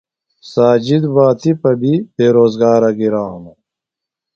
ساجد 0.51 1.03
بہ 1.13 1.25
تِپہ 1.39 1.71
بیۡ 1.79 1.99
بے 2.15 2.25
روزگارہ 2.35 2.91
گِرانوۡ۔ 2.97 3.57